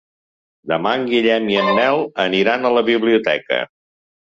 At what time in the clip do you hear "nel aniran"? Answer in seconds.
1.83-2.67